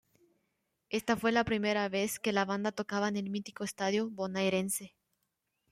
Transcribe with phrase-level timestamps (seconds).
[0.89, 4.95] Esta fue la primera vez que la banda tocaba en el mítico estadio bonaerense.